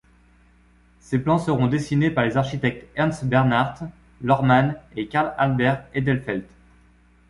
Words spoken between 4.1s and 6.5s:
Lohrmann et Carl Albert Edelfelt.